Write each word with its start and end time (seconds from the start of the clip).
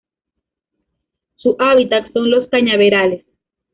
Su 1.35 1.55
hábitat 1.59 2.11
son 2.11 2.31
los 2.31 2.49
cañaverales. 2.49 3.23